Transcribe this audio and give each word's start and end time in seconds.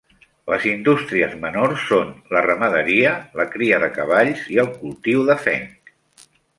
Les 0.53 0.63
indústries 0.69 1.35
menors 1.43 1.83
són 1.91 2.09
la 2.37 2.43
ramaderia, 2.47 3.13
la 3.43 3.49
cria 3.55 3.83
de 3.87 3.93
cavalls 4.01 4.45
i 4.57 4.61
el 4.67 4.75
cultiu 4.83 5.27
de 5.33 5.41
fenc. 5.49 5.97